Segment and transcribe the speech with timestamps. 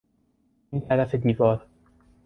[0.71, 1.65] این طرف دیوار